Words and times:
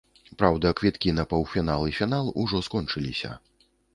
Праўда, 0.39 0.71
квіткі 0.79 1.11
на 1.17 1.25
паўфінал 1.33 1.85
і 1.91 1.95
фінал 1.99 2.33
ужо 2.47 2.63
скончыліся. 2.71 3.31